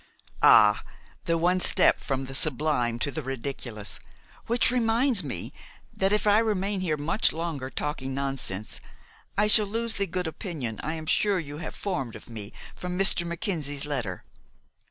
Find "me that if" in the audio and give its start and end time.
5.23-6.25